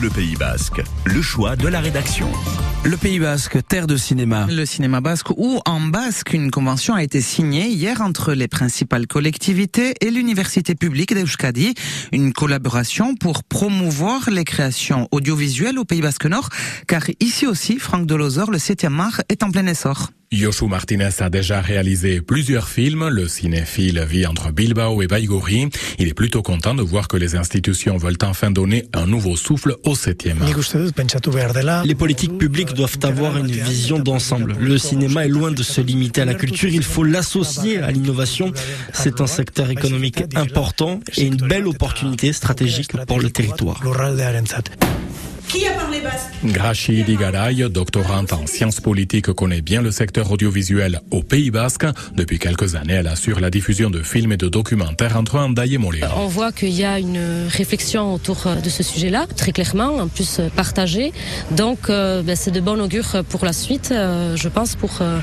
[0.00, 2.30] Le Pays Basque, le choix de la rédaction.
[2.84, 4.46] Le Pays Basque, terre de cinéma.
[4.48, 9.08] Le cinéma basque ou en basque, une convention a été signée hier entre les principales
[9.08, 11.74] collectivités et l'université publique d'Euskadi.
[12.12, 16.48] Une collaboration pour promouvoir les créations audiovisuelles au Pays Basque Nord,
[16.86, 20.10] car ici aussi, Franck Delozor, le 7e art, est en plein essor.
[20.30, 23.08] Yoshua Martinez a déjà réalisé plusieurs films.
[23.08, 25.70] Le cinéphile vit entre Bilbao et Baigori.
[25.98, 29.76] Il est plutôt content de voir que les institutions veulent enfin donner un nouveau souffle
[29.84, 31.84] au 7e art.
[31.86, 34.54] Les politiques publiques doivent avoir une vision d'ensemble.
[34.60, 38.52] Le cinéma est loin de se limiter à la culture, il faut l'associer à l'innovation.
[38.92, 43.80] C'est un secteur économique important et une belle opportunité stratégique pour le territoire.
[45.48, 51.00] Qui a parlé basque Grachi Digaray, doctorante en sciences politiques, connaît bien le secteur audiovisuel
[51.10, 51.86] au Pays Basque.
[52.14, 55.78] Depuis quelques années, elle assure la diffusion de films et de documentaires entre Andaï et
[55.78, 56.06] Moléon.
[56.16, 60.40] On voit qu'il y a une réflexion autour de ce sujet-là, très clairement, en plus
[60.54, 61.12] partagée.
[61.50, 65.18] Donc, euh, ben, c'est de bon augure pour la suite, euh, je pense, pour, euh,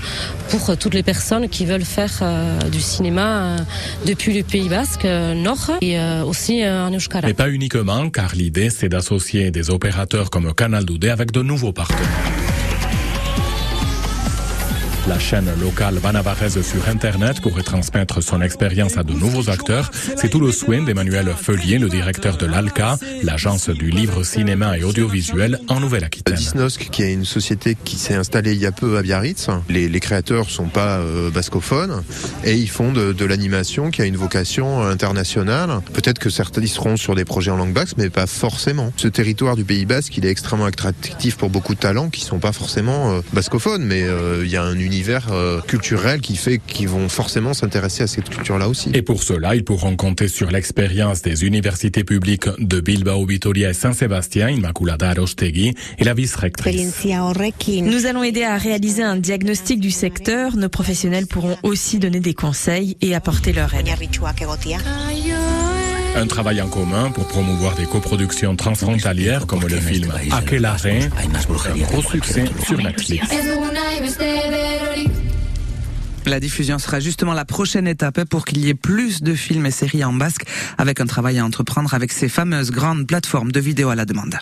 [0.50, 2.24] pour toutes les personnes qui veulent faire
[2.72, 3.58] du cinéma
[4.06, 7.28] depuis le Pays Basque Nord et aussi en Euskara.
[7.28, 11.74] Mais pas uniquement, car l'idée, c'est d'associer des opérateurs comme Canal Doudé avec de nouveaux
[11.74, 12.65] partenaires.
[15.08, 19.92] La chaîne locale Banavares sur Internet pourrait transmettre son expérience à de nouveaux acteurs.
[20.18, 24.84] C'est tout le soin d'Emmanuel Feulier, le directeur de l'ALCA, l'agence du livre, cinéma et
[24.84, 26.34] audiovisuel en Nouvelle-Aquitaine.
[26.34, 29.48] Disnosc, qui est une société qui s'est installée il y a peu à Biarritz.
[29.70, 32.04] Les, les créateurs sont pas euh, bascophones
[32.44, 35.82] et ils font de, de l'animation qui a une vocation internationale.
[35.94, 38.92] Peut-être que certains seront sur des projets en langue basque, mais pas forcément.
[38.98, 42.40] Ce territoire du Pays Basque, il est extrêmement attractif pour beaucoup de talents qui sont
[42.40, 44.95] pas forcément euh, bascophones, mais euh, il y a un univers
[45.30, 48.92] euh, culturel qui fait qu'ils vont forcément s'intéresser à cette culture-là aussi.
[48.94, 53.74] Et pour cela, ils pourront compter sur l'expérience des universités publiques de Bilbao, Vitoria et
[53.74, 57.06] Saint-Sébastien, Immaculada Arostegui et la vice-rectrice.
[57.82, 60.56] Nous allons aider à réaliser un diagnostic du secteur.
[60.56, 63.88] Nos professionnels pourront aussi donner des conseils et apporter leur aide.
[66.18, 72.02] Un travail en commun pour promouvoir des coproductions transfrontalières comme le film Aquelarre, un gros
[72.02, 73.28] succès sur Netflix.
[76.26, 79.72] La diffusion sera justement la prochaine étape pour qu'il y ait plus de films et
[79.72, 80.46] séries en basque,
[80.78, 84.40] avec un travail à entreprendre avec ces fameuses grandes plateformes de vidéo à la demande.